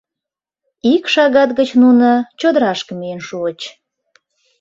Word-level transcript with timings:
Ик 0.93 1.03
шагат 1.13 1.49
гыч 1.59 1.69
нуно 1.81 2.09
чодырашке 2.39 2.93
миен 2.99 3.21
шуыч. 3.27 3.59